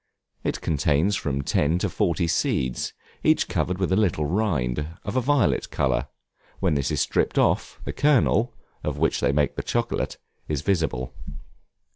[0.43, 5.21] It contains from ten to forty seeds, each covered with a little rind, of a
[5.21, 6.07] violet color;
[6.59, 8.51] when this is stripped off, the kernel,
[8.83, 10.17] of which they make the chocolate,
[10.49, 11.13] is visible.